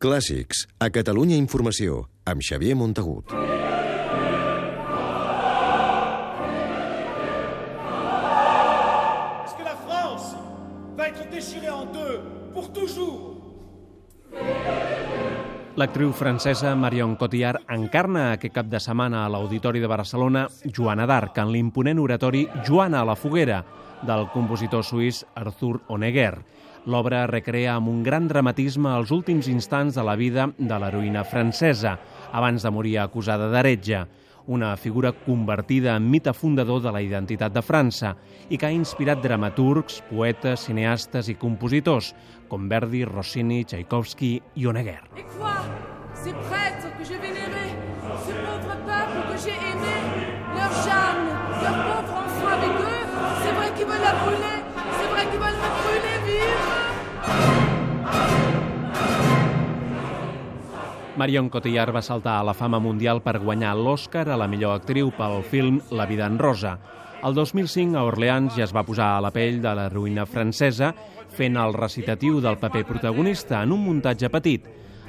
[0.00, 3.34] Clàssics, a Catalunya Informació, amb Xavier Montagut.
[9.44, 10.36] Est-ce que la France
[10.96, 12.22] va être déchirée en deux
[12.54, 13.36] pour toujours
[15.78, 21.38] L'actriu francesa Marion Cotillard encarna aquest cap de setmana a l'Auditori de Barcelona Joana d'Arc
[21.38, 23.60] en l'imponent oratori Joana a la foguera
[24.02, 26.40] del compositor suís Arthur Honegger.
[26.90, 31.98] L'obra recrea amb un gran dramatisme els últims instants de la vida de l'heroïna francesa,
[32.32, 34.02] abans de morir acusada d'heretge,
[34.50, 38.16] una figura convertida en mite fundador de la identitat de França
[38.50, 42.10] i que ha inspirat dramaturgs, poetes, cineastes i compositors
[42.50, 44.98] com Verdi, Rossini, Tchaïkovski i Honegger.
[45.16, 45.54] Et quoi
[47.00, 47.12] que ce
[48.90, 49.96] peuple que j'ai aimé,
[50.54, 51.28] leur Jeanne,
[51.62, 53.06] leur pauvre enfant avec eux,
[53.42, 54.59] c'est vrai qu'ils veulent la brûler,
[61.16, 65.10] Marion Cotillard va saltar a la fama mundial per guanyar l'Oscar a la millor actriu
[65.16, 66.76] pel film La vida en rosa.
[67.26, 70.92] El 2005 a Orleans ja es va posar a la pell de la ruïna francesa
[71.34, 74.68] fent el recitatiu del paper protagonista en un muntatge petit.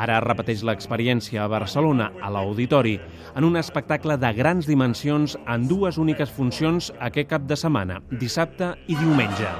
[0.00, 2.96] Ara repeteix l'experiència a Barcelona, a l'Auditori,
[3.36, 8.72] en un espectacle de grans dimensions en dues úniques funcions aquest cap de setmana, dissabte
[8.88, 9.52] i diumenge.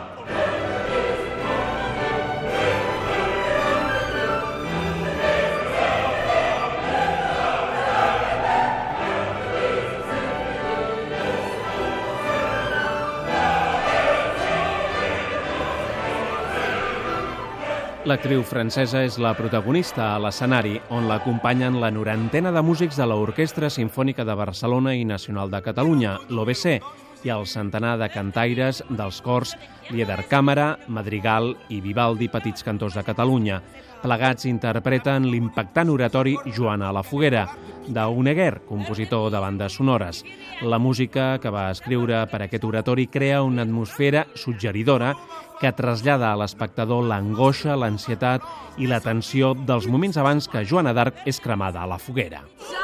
[18.03, 23.69] L'actriu francesa és la protagonista a l'escenari, on l'acompanyen la norantena de músics de l'Orquestra
[23.71, 26.81] Simfònica de Barcelona i Nacional de Catalunya, l'OBC,
[27.23, 29.55] i el centenar de cantaires dels cors
[29.95, 33.61] Lieder Càmera, Madrigal i Vivaldi Petits Cantors de Catalunya.
[34.03, 37.47] Plegats interpreten l'impactant oratori Joana a la Foguera,
[37.87, 40.25] d'Uneguer, compositor de bandes sonores.
[40.63, 45.15] La música que va escriure per aquest oratori crea una atmosfera suggeridora
[45.63, 48.43] que trasllada a l'espectador l'angoixa, l'ansietat
[48.83, 52.43] i la tensió dels moments abans que Joana d'Arc és cremada a la foguera.
[52.59, 52.83] Jeanne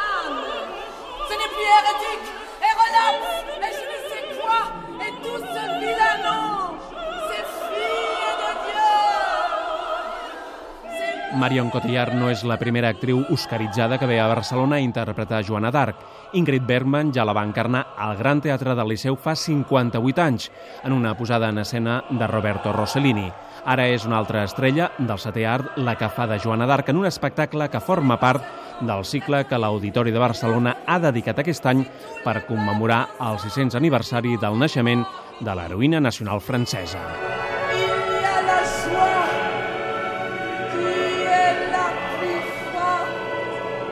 [11.36, 15.70] Marion Cotillard no és la primera actriu oscaritzada que ve a Barcelona a interpretar Joana
[15.70, 16.00] d'Arc.
[16.38, 20.48] Ingrid Bergman ja la va encarnar al Gran Teatre del Liceu fa 58 anys,
[20.84, 23.28] en una posada en escena de Roberto Rossellini.
[23.68, 27.02] Ara és una altra estrella del setè art, la que fa de Joana d'Arc en
[27.02, 28.44] un espectacle que forma part
[28.80, 31.84] del cicle que l'Auditori de Barcelona ha dedicat aquest any
[32.24, 35.04] per commemorar el 600 aniversari del naixement
[35.40, 37.27] de l'heroïna nacional francesa.